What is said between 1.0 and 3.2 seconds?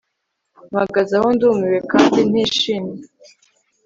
aho ndumiwe kandi ntishimye